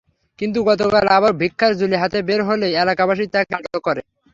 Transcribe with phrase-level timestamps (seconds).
[0.39, 4.01] কিন্তু গতকাল আবারও ভিক্ষার ঝুলি হাতে বের হলে এলাকাবাসী তাঁকে আটক করে।